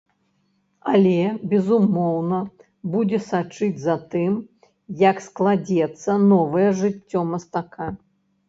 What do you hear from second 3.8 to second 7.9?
за тым, як складзецца новае жыццё мастака.